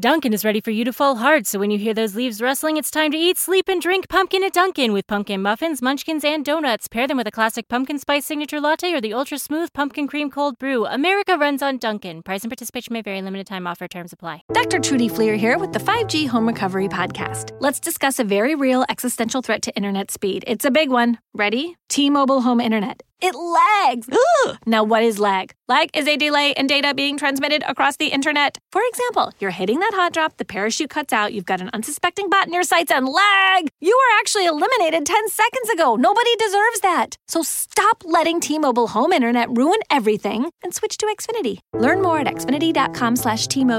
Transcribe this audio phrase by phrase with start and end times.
[0.00, 2.76] Dunkin' is ready for you to fall hard, so when you hear those leaves rustling,
[2.76, 6.44] it's time to eat, sleep, and drink pumpkin at Dunkin' with pumpkin muffins, munchkins, and
[6.44, 6.86] donuts.
[6.86, 10.30] Pair them with a classic pumpkin spice signature latte or the ultra smooth pumpkin cream
[10.30, 10.86] cold brew.
[10.86, 12.22] America runs on Dunkin'.
[12.22, 13.20] Price and participation may vary.
[13.20, 13.88] Limited time offer.
[13.88, 14.42] Terms apply.
[14.52, 14.78] Dr.
[14.78, 17.56] Trudy Fleer here with the 5G Home Recovery Podcast.
[17.58, 20.44] Let's discuss a very real existential threat to internet speed.
[20.46, 21.18] It's a big one.
[21.34, 21.76] Ready?
[21.88, 23.02] T Mobile Home Internet.
[23.20, 24.08] It lags.
[24.46, 24.58] Ugh.
[24.66, 25.52] Now, what is lag?
[25.68, 28.58] Lag is a delay in data being transmitted across the internet.
[28.72, 32.28] For example, you're hitting that hot drop, the parachute cuts out, you've got an unsuspecting
[32.28, 33.68] bot in your sights, and lag!
[33.80, 35.96] You were actually eliminated 10 seconds ago.
[35.96, 37.16] Nobody deserves that.
[37.28, 41.58] So stop letting T-Mobile home internet ruin everything and switch to Xfinity.
[41.72, 43.78] Learn more at xfinity.com slash T-Mobile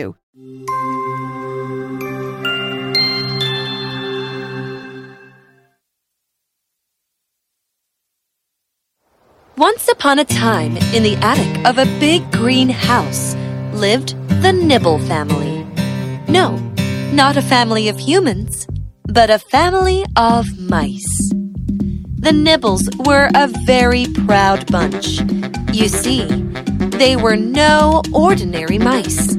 [9.57, 13.35] Once upon a time, in the attic of a big green house,
[13.73, 15.63] lived the Nibble family.
[16.27, 16.57] No,
[17.13, 18.65] not a family of humans,
[19.03, 21.29] but a family of mice.
[22.21, 25.19] The Nibbles were a very proud bunch.
[25.73, 26.25] You see,
[26.97, 29.35] they were no ordinary mice.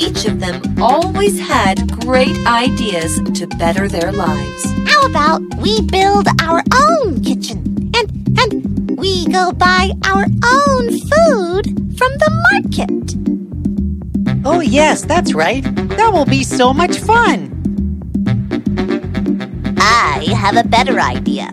[0.00, 4.64] Each of them always had great ideas to better their lives.
[4.86, 11.64] How about we build our own kitchen and and we go buy our own food
[11.98, 14.46] from the market?
[14.46, 15.64] Oh, yes, that's right.
[15.96, 17.50] That will be so much fun.
[19.78, 21.50] I have a better idea.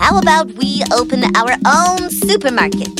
[0.00, 2.90] How about we open our own supermarket?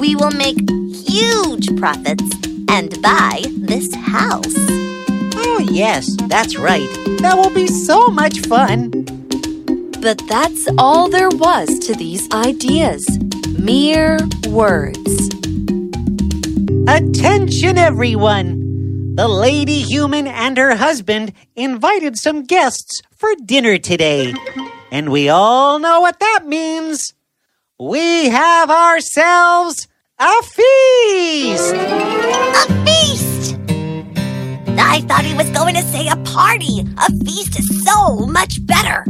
[0.00, 0.58] We will make
[1.06, 2.24] huge profits
[2.70, 4.54] and buy this house.
[5.34, 6.88] Oh, yes, that's right.
[7.18, 8.90] That will be so much fun.
[10.00, 13.04] But that's all there was to these ideas
[13.58, 15.28] mere words.
[16.88, 19.14] Attention, everyone!
[19.16, 24.32] The lady human and her husband invited some guests for dinner today.
[24.90, 27.12] And we all know what that means.
[27.78, 29.88] We have ourselves
[30.18, 31.74] a feast!
[31.74, 32.19] A feast!
[34.92, 36.80] I thought he was going to say a party.
[36.80, 39.06] A feast is so much better.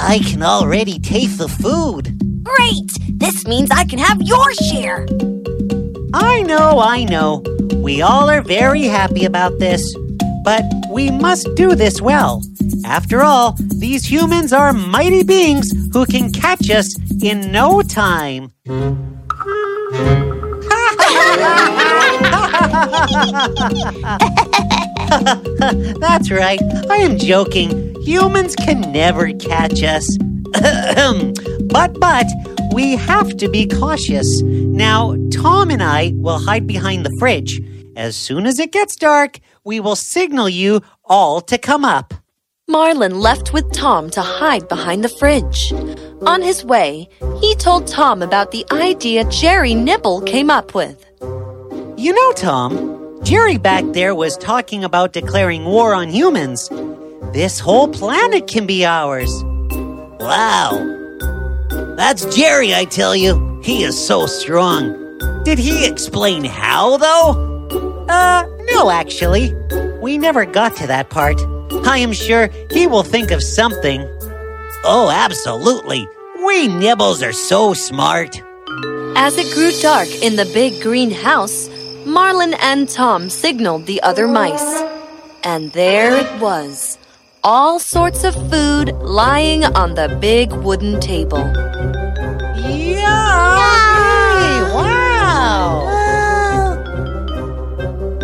[0.00, 2.18] I can already taste the food.
[2.42, 2.90] Great!
[3.20, 5.06] This means I can have your share.
[6.12, 7.44] I know, I know.
[7.76, 9.96] We all are very happy about this.
[10.42, 12.42] But we must do this well.
[12.84, 18.50] After all, these humans are mighty beings who can catch us in no time.
[26.00, 26.60] That's right.
[26.90, 27.94] I am joking.
[28.02, 30.16] Humans can never catch us.
[31.68, 32.26] but, but,
[32.72, 34.42] we have to be cautious.
[34.42, 37.60] Now, Tom and I will hide behind the fridge.
[37.96, 42.14] As soon as it gets dark, we will signal you all to come up.
[42.68, 45.72] Marlin left with Tom to hide behind the fridge.
[46.26, 47.08] On his way,
[47.40, 51.04] he told Tom about the idea Jerry Nibble came up with.
[52.02, 56.68] You know, Tom, Jerry back there was talking about declaring war on humans.
[57.32, 59.30] This whole planet can be ours.
[60.18, 60.72] Wow.
[61.96, 63.60] That's Jerry, I tell you.
[63.62, 65.16] He is so strong.
[65.44, 67.68] Did he explain how, though?
[68.08, 69.54] Uh, no, actually.
[70.00, 71.40] We never got to that part.
[71.86, 74.00] I am sure he will think of something.
[74.82, 76.08] Oh, absolutely.
[76.44, 78.42] We nibbles are so smart.
[79.14, 81.68] As it grew dark in the big green house,
[82.04, 84.82] Marlin and Tom signaled the other mice.
[85.44, 86.98] And there it was
[87.44, 91.44] all sorts of food lying on the big wooden table.
[92.56, 93.02] Yummy!
[94.74, 95.12] Wow!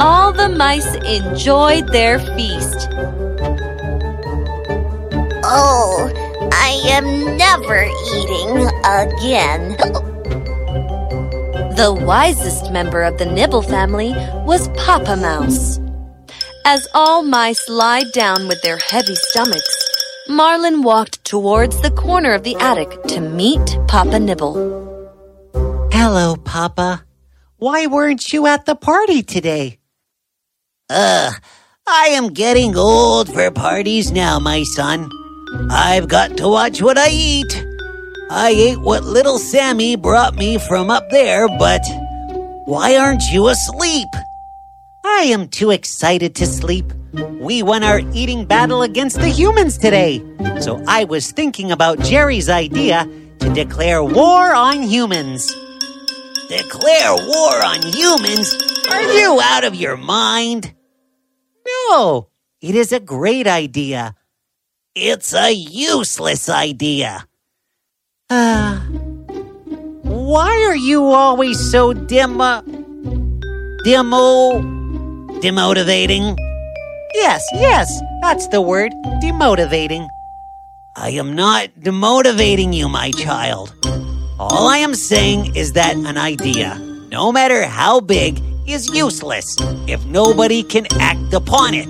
[0.01, 2.89] all the mice enjoyed their feast.
[5.45, 6.11] Oh,
[6.53, 7.85] I am never
[8.15, 9.77] eating again.
[11.79, 14.11] The wisest member of the Nibble family
[14.45, 15.79] was Papa Mouse.
[16.65, 19.89] As all mice lied down with their heavy stomachs,
[20.29, 24.55] Marlin walked towards the corner of the attic to meet Papa Nibble.
[25.93, 27.05] Hello, Papa.
[27.59, 29.79] Why weren't you at the party today?
[30.91, 31.31] Uh,
[31.87, 35.09] I am getting old for parties now, my son.
[35.71, 37.68] I've got to watch what I eat.
[38.31, 41.81] I ate what little Sammy brought me from up there, but
[42.67, 44.09] why aren't you asleep?
[45.03, 46.93] I am too excited to sleep.
[47.41, 50.23] We won our eating battle against the humans today.
[50.61, 53.09] So I was thinking about Jerry's idea
[53.39, 55.47] to declare war on humans.
[56.51, 58.55] Declare war on humans?
[58.91, 60.75] Are you out of your mind?
[61.67, 62.29] No,
[62.61, 64.15] it is a great idea.
[64.95, 67.27] It's a useless idea.
[68.31, 68.85] Ah.
[70.03, 72.61] why are you always so dim, uh,
[73.85, 74.61] demo,
[75.41, 76.37] Demotivating?
[77.15, 77.89] yes, yes,
[78.21, 78.93] that's the word,
[79.23, 80.07] demotivating.
[80.95, 83.73] I am not demotivating you, my child.
[84.39, 86.77] All I am saying is that an idea,
[87.11, 89.57] no matter how big, is useless
[89.89, 91.89] if nobody can act upon it.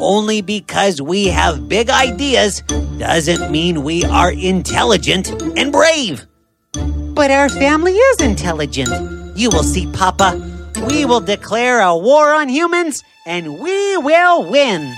[0.00, 2.62] Only because we have big ideas
[2.98, 6.26] doesn't mean we are intelligent and brave.
[6.72, 8.90] But our family is intelligent.
[9.36, 10.40] You will see, Papa.
[10.88, 14.94] We will declare a war on humans and we will win.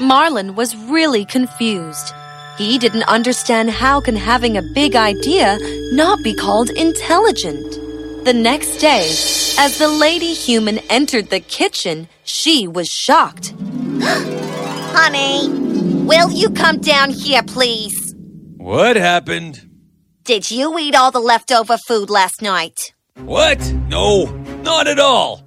[0.00, 2.12] Marlin was really confused.
[2.58, 5.58] He didn't understand how can having a big idea
[5.92, 7.78] not be called intelligent.
[8.24, 9.08] The next day,
[9.58, 13.54] as the lady human entered the kitchen, she was shocked.
[14.00, 15.48] Honey,
[16.04, 18.14] will you come down here, please?
[18.56, 19.68] What happened?
[20.24, 22.94] Did you eat all the leftover food last night?
[23.16, 23.60] What?
[23.88, 24.26] No,
[24.62, 25.42] not at all.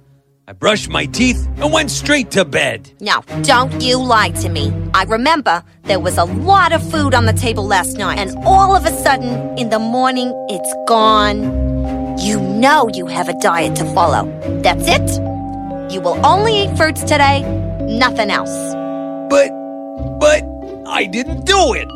[0.46, 2.92] I brushed my teeth and went straight to bed.
[3.00, 4.72] Now, don't you lie to me.
[4.94, 8.76] I remember there was a lot of food on the table last night, and all
[8.76, 12.16] of a sudden, in the morning, it's gone.
[12.18, 14.30] You know you have a diet to follow.
[14.62, 15.20] That's it.
[15.92, 17.42] You will only eat fruits today,
[17.86, 18.54] nothing else.
[19.30, 19.50] But,
[20.20, 20.42] but,
[20.86, 21.88] I didn't do it.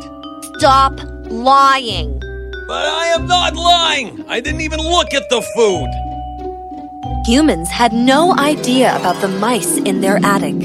[0.57, 0.99] Stop
[1.29, 2.19] lying.
[2.67, 4.23] But I am not lying.
[4.27, 5.89] I didn't even look at the food.
[7.25, 10.55] Humans had no idea about the mice in their attic.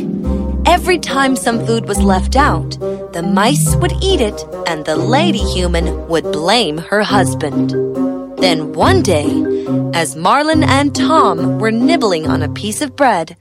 [0.66, 2.70] Every time some food was left out,
[3.12, 7.70] the mice would eat it and the lady human would blame her husband.
[8.38, 9.28] Then one day,
[9.94, 13.36] as Marlin and Tom were nibbling on a piece of bread,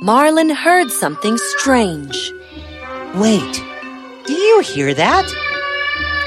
[0.00, 2.32] Marlin heard something strange.
[3.16, 3.64] Wait,
[4.26, 5.24] do you hear that?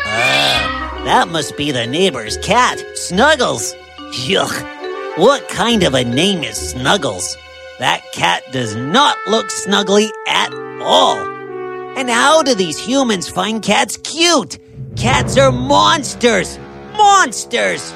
[0.07, 3.73] Ah, that must be the neighbor's cat, Snuggles.
[4.27, 4.51] Yuck.
[5.17, 7.37] What kind of a name is Snuggles?
[7.79, 11.17] That cat does not look snuggly at all.
[11.97, 14.59] And how do these humans find cats cute?
[14.97, 16.59] Cats are monsters!
[16.97, 17.93] Monsters!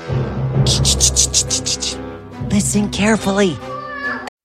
[2.49, 3.57] Listen carefully.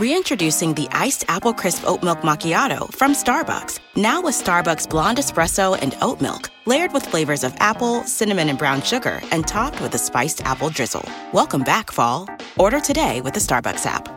[0.00, 3.80] Reintroducing the iced apple crisp oat milk macchiato from Starbucks.
[3.96, 8.58] Now with Starbucks blonde espresso and oat milk, layered with flavors of apple, cinnamon, and
[8.58, 11.06] brown sugar, and topped with a spiced apple drizzle.
[11.34, 12.26] Welcome back, fall.
[12.56, 14.08] Order today with the Starbucks app.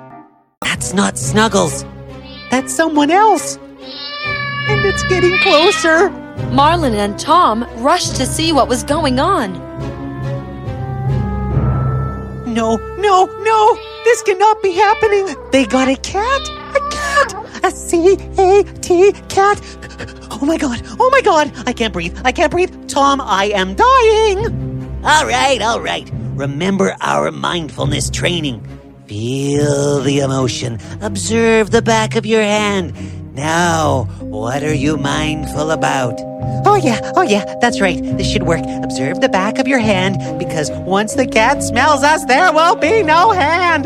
[0.62, 1.84] That's not Snuggles.
[2.50, 3.58] That's someone else.
[3.58, 6.12] And it's getting closer.
[6.54, 9.73] Marlin and Tom rushed to see what was going on.
[12.54, 13.76] No, no, no!
[14.04, 15.36] This cannot be happening!
[15.52, 16.42] They got a cat?
[16.76, 17.64] A cat!
[17.64, 19.60] A C A T cat!
[20.30, 20.84] Oh my god!
[21.00, 21.52] Oh my god!
[21.66, 22.16] I can't breathe!
[22.24, 22.88] I can't breathe!
[22.88, 25.02] Tom, I am dying!
[25.04, 26.08] All right, all right.
[26.36, 28.62] Remember our mindfulness training.
[29.08, 30.78] Feel the emotion.
[31.02, 32.94] Observe the back of your hand.
[33.34, 36.14] Now, what are you mindful about?
[36.68, 38.00] Oh yeah, oh yeah, that's right.
[38.00, 38.62] This should work.
[38.84, 43.02] Observe the back of your hand because once the cat smells us, there will be
[43.02, 43.86] no hand.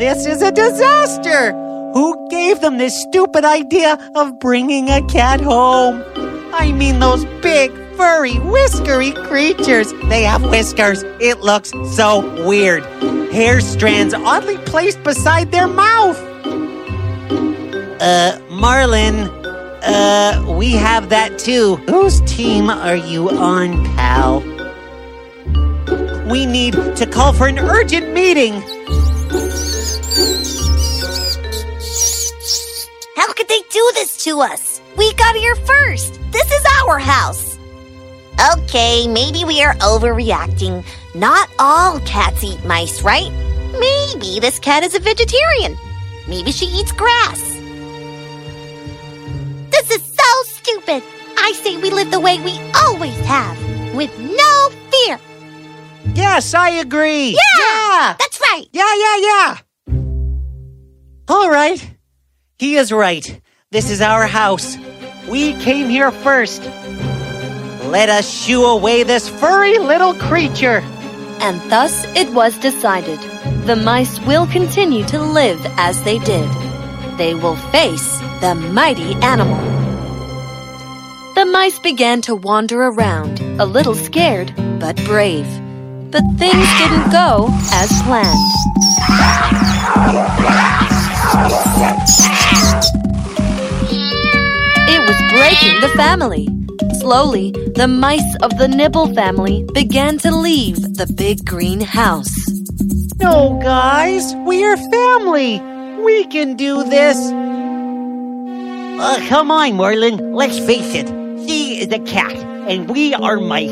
[0.00, 1.52] This is a disaster.
[1.94, 6.02] Who gave them this stupid idea of bringing a cat home?
[6.52, 9.92] I mean, those big, furry, whiskery creatures.
[10.08, 11.04] They have whiskers.
[11.20, 12.84] It looks so weird.
[13.30, 16.18] Hair strands oddly placed beside their mouth.
[18.00, 19.28] Uh, Marlin,
[19.84, 21.76] uh, we have that too.
[21.86, 24.40] Whose team are you on, pal?
[26.28, 28.54] We need to call for an urgent meeting.
[33.14, 34.80] How could they do this to us?
[34.96, 36.18] We got here first.
[36.32, 37.56] This is our house.
[38.54, 40.84] Okay, maybe we are overreacting.
[41.14, 43.30] Not all cats eat mice, right?
[43.78, 45.78] Maybe this cat is a vegetarian.
[46.26, 47.57] Maybe she eats grass.
[50.68, 51.02] Stupid.
[51.36, 53.56] I say we live the way we always have,
[53.94, 55.18] with no fear.
[56.14, 57.30] Yes, I agree.
[57.30, 58.66] Yeah, that's right.
[58.72, 59.56] Yeah, yeah, yeah.
[61.28, 61.96] All right.
[62.58, 63.40] He is right.
[63.70, 64.76] This is our house.
[65.28, 66.62] We came here first.
[67.84, 70.82] Let us shoo away this furry little creature.
[71.40, 73.20] And thus it was decided.
[73.66, 76.48] The mice will continue to live as they did.
[77.16, 79.77] They will face the mighty animal.
[81.38, 85.46] The mice began to wander around, a little scared, but brave.
[86.10, 88.50] But things didn't go as planned.
[94.90, 96.48] It was breaking the family.
[96.98, 102.34] Slowly, the mice of the Nibble family began to leave the big green house.
[103.20, 105.60] No, guys, we are family.
[106.02, 107.16] We can do this.
[109.00, 110.32] Uh, come on, Marlin.
[110.34, 111.17] Let's face it.
[111.48, 112.34] She is a cat,
[112.68, 113.70] and we are mice.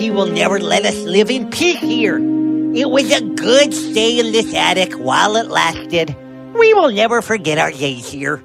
[0.00, 2.16] She will never let us live in peace here.
[2.16, 6.16] It was a good stay in this attic while it lasted.
[6.58, 8.42] We will never forget our days here.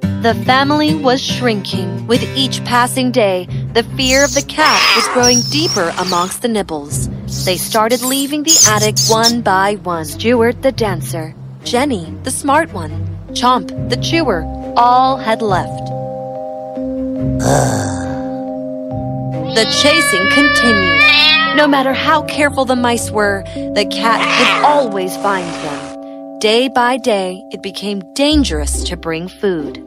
[0.00, 2.06] The family was shrinking.
[2.06, 7.10] With each passing day, the fear of the cat was growing deeper amongst the nibbles.
[7.44, 10.06] They started leaving the attic one by one.
[10.06, 14.44] Stuart the dancer, Jenny the smart one, Chomp the chewer,
[14.78, 15.89] all had left.
[19.54, 21.00] The chasing continued.
[21.56, 23.42] No matter how careful the mice were,
[23.74, 26.38] the cat would always find them.
[26.38, 29.86] Day by day, it became dangerous to bring food.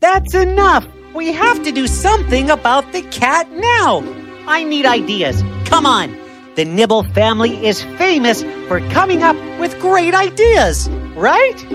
[0.00, 0.86] That's enough.
[1.14, 4.02] We have to do something about the cat now.
[4.46, 5.42] I need ideas.
[5.66, 6.16] Come on.
[6.54, 11.66] The Nibble family is famous for coming up with great ideas, right?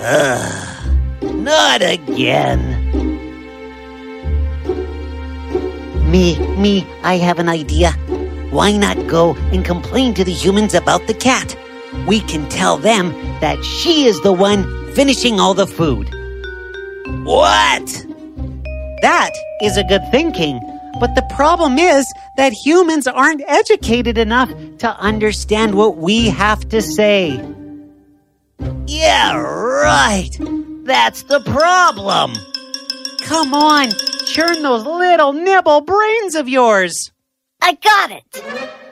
[0.00, 0.73] Ugh,
[1.44, 2.60] not again.
[6.10, 7.92] Me, me, I have an idea.
[8.50, 11.56] Why not go and complain to the humans about the cat?
[12.06, 16.06] We can tell them that she is the one finishing all the food.
[17.24, 18.06] What?
[19.02, 20.60] That is a good thinking.
[21.00, 26.80] But the problem is that humans aren't educated enough to understand what we have to
[26.80, 27.44] say.
[28.86, 30.30] Yeah, right.
[30.84, 32.34] That's the problem.
[33.22, 33.88] Come on,
[34.26, 37.10] churn those little nibble brains of yours.
[37.62, 38.22] I got it.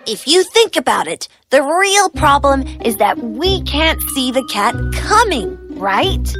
[0.06, 4.74] If you think about it, the real problem is that we can't see the cat
[4.94, 6.34] coming, right?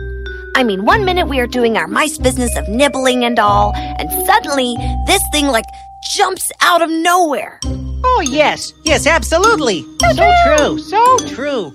[0.57, 4.11] I mean, one minute we are doing our mice business of nibbling and all, and
[4.27, 4.75] suddenly
[5.07, 5.67] this thing like
[6.15, 7.61] jumps out of nowhere.
[7.65, 9.83] Oh, yes, yes, absolutely.
[10.15, 11.75] So true, so true.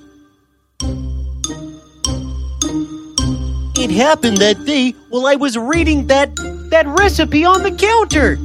[3.79, 6.35] It happened that day while I was reading that
[6.71, 8.37] that recipe on the counter.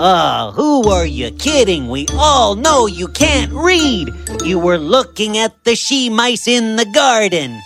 [0.00, 1.88] Oh, who are you kidding?
[1.88, 4.12] We all know you can't read.
[4.42, 7.60] You were looking at the she mice in the garden.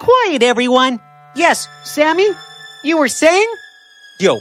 [0.00, 1.00] Quiet, everyone.
[1.34, 2.28] Yes, Sammy,
[2.84, 3.52] you were saying?
[4.20, 4.38] Yo,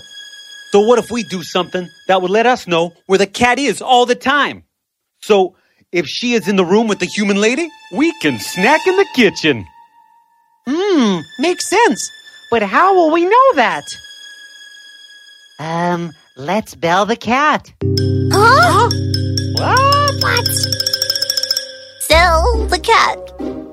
[0.72, 3.82] so what if we do something that would let us know where the cat is
[3.82, 4.64] all the time?
[5.22, 5.56] So
[5.92, 9.08] if she is in the room with the human lady, we can snack in the
[9.16, 9.66] kitchen.
[10.68, 12.12] Hmm, makes sense.
[12.50, 13.84] But how will we know that?
[15.60, 17.74] Um, let's bell the cat.
[18.32, 18.90] Huh?
[19.56, 20.24] What?
[20.24, 20.48] What?
[22.02, 23.18] Sell the cat.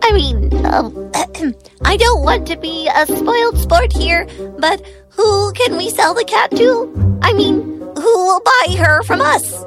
[0.03, 1.11] I mean, um,
[1.85, 4.27] I don't want to be a spoiled sport here,
[4.59, 4.81] but
[5.11, 7.19] who can we sell the cat to?
[7.23, 9.63] I mean, who will buy her from us?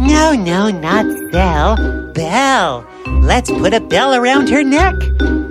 [0.00, 1.76] No, no, not sell.
[2.12, 2.86] Bell.
[3.06, 4.94] Let's put a bell around her neck.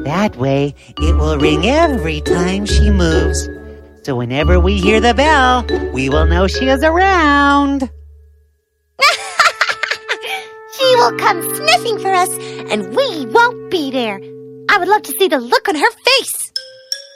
[0.04, 3.50] That way, it will ring every time she moves.
[4.04, 7.90] So whenever we hear the bell, we will know she is around.
[10.82, 12.30] She will come sniffing for us,
[12.72, 14.20] and we won't be there.
[14.70, 16.52] I would love to see the look on her face.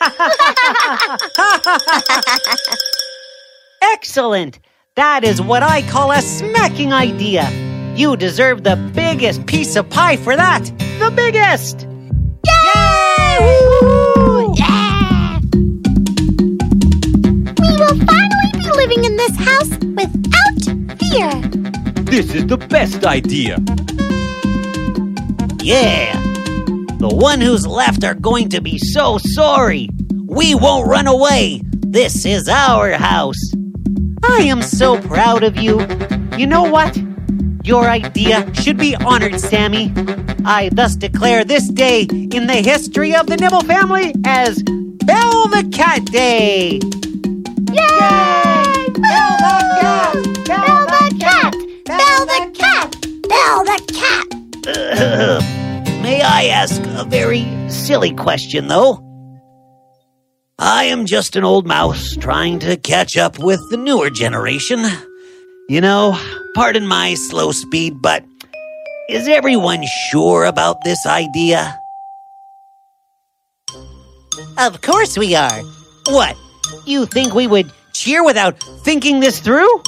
[3.82, 4.60] Excellent!
[4.96, 7.50] That is what I call a smacking idea.
[7.96, 10.66] You deserve the biggest piece of pie for that.
[11.00, 11.88] The biggest!
[12.46, 13.40] Yay!
[13.42, 14.54] Woo!
[14.58, 15.40] Yeah!
[17.62, 21.32] We will finally be living in this house without fear.
[22.04, 23.60] This is the best idea.
[25.64, 26.22] Yeah.
[27.00, 29.90] The one who's left are going to be so sorry.
[30.26, 31.62] We won't run away.
[31.64, 33.40] This is our house.
[34.26, 35.80] I am so proud of you.
[36.38, 37.02] You know what?
[37.66, 39.92] Your idea should be honored, Sammy.
[40.46, 45.68] I thus declare this day in the history of the Nibble family as Bell the
[45.74, 46.74] Cat Day.
[47.74, 48.86] Yay!
[49.02, 50.14] Bell the cat!
[50.46, 51.54] Bell the cat!
[51.86, 52.92] Bell the cat!
[53.28, 55.44] Bell the cat!
[56.04, 59.02] May I ask a very silly question, though?
[60.60, 64.86] I am just an old mouse trying to catch up with the newer generation.
[65.68, 66.16] You know,
[66.54, 68.24] pardon my slow speed, but
[69.10, 71.80] is everyone sure about this idea?
[74.60, 75.62] Of course we are.
[76.10, 76.38] What?
[76.86, 79.82] You think we would cheer without thinking this through?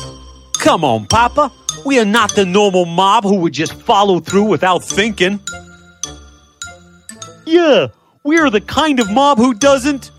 [0.59, 1.51] Come on, Papa.
[1.85, 5.39] We are not the normal mob who would just follow through without thinking.
[7.45, 7.89] Yeah,
[8.23, 10.09] we are the kind of mob who doesn't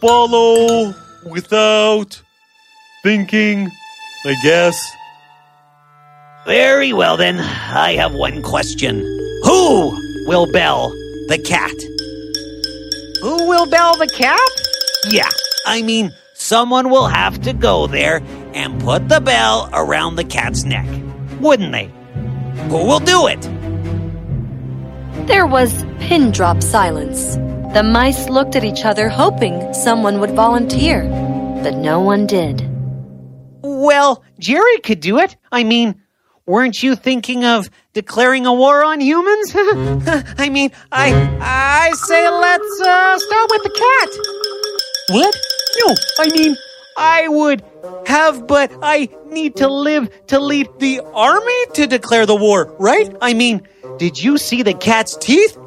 [0.00, 0.94] follow
[1.24, 2.20] without
[3.02, 3.70] thinking,
[4.24, 4.80] I guess.
[6.46, 7.40] Very well, then.
[7.40, 9.00] I have one question.
[9.44, 9.90] Who
[10.26, 10.90] will bell
[11.28, 11.74] the cat?
[13.22, 14.50] Who will bell the cat?
[15.10, 15.28] Yeah,
[15.66, 18.22] I mean, someone will have to go there
[18.54, 20.86] and put the bell around the cat's neck,
[21.40, 21.90] wouldn't they?
[22.68, 23.40] Who will do it?
[25.26, 27.36] There was pin drop silence.
[27.74, 31.02] The mice looked at each other, hoping someone would volunteer,
[31.64, 32.68] but no one did.
[33.82, 35.36] Well, Jerry could do it.
[35.50, 36.00] I mean,
[36.46, 39.50] weren't you thinking of declaring a war on humans?
[40.38, 41.08] I mean, I
[41.40, 44.10] I say let's uh, start with the cat.
[45.18, 45.34] What?
[45.80, 46.56] No, I mean,
[46.96, 47.64] I would
[48.06, 53.12] have, but I need to live to lead the army to declare the war, right?
[53.20, 53.66] I mean,
[53.98, 55.58] did you see the cat's teeth?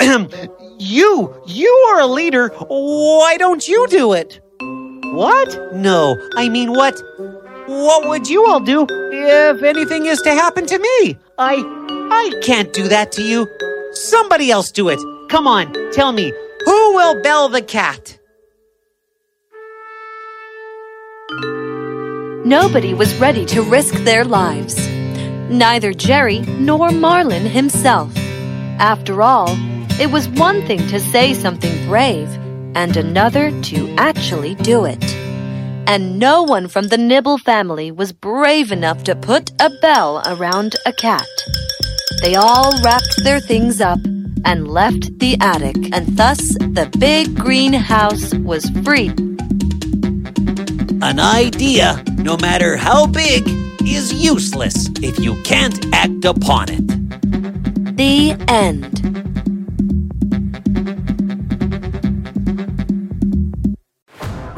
[0.78, 2.50] you, you are a leader.
[2.68, 4.38] Why don't you do it?
[4.60, 5.74] What?
[5.74, 7.00] No, I mean, what?
[7.66, 11.16] What would you all do if anything is to happen to me?
[11.38, 11.54] I,
[12.10, 13.48] I can't do that to you.
[13.92, 14.98] Somebody else do it.
[15.30, 16.30] Come on, tell me,
[16.66, 18.18] who will bell the cat?
[22.44, 24.76] Nobody was ready to risk their lives.
[25.48, 28.14] Neither Jerry nor Marlin himself.
[28.78, 29.48] After all,
[29.98, 32.28] it was one thing to say something brave
[32.74, 35.23] and another to actually do it.
[35.86, 40.76] And no one from the Nibble family was brave enough to put a bell around
[40.86, 41.28] a cat.
[42.22, 43.98] They all wrapped their things up
[44.44, 49.08] and left the attic, and thus the big green house was free.
[51.02, 53.46] An idea, no matter how big,
[53.86, 56.86] is useless if you can't act upon it.
[57.96, 59.23] The end.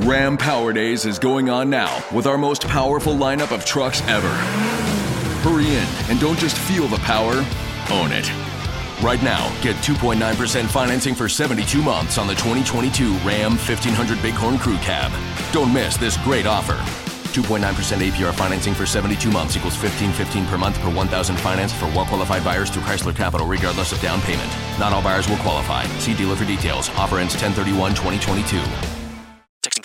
[0.07, 4.29] Ram Power Days is going on now with our most powerful lineup of trucks ever.
[5.42, 7.45] Hurry in and don't just feel the power,
[7.90, 8.31] own it.
[9.03, 14.77] Right now, get 2.9% financing for 72 months on the 2022 Ram 1500 Bighorn Crew
[14.77, 15.11] Cab.
[15.53, 16.75] Don't miss this great offer.
[17.35, 22.45] 2.9% APR financing for 72 months equals 15.15 per month per 1,000 financed for well-qualified
[22.45, 24.53] buyers through Chrysler Capital, regardless of down payment.
[24.79, 25.85] Not all buyers will qualify.
[25.99, 26.90] See dealer for details.
[26.90, 28.62] Offer ends 10/31/2022.
[28.62, 28.96] Texting